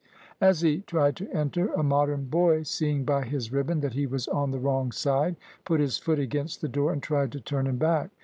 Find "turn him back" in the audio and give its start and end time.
7.39-8.09